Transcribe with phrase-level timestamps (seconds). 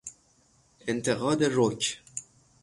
[0.87, 2.01] انتقاد رک